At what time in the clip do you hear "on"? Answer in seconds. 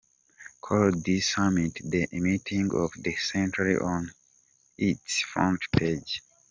3.77-4.11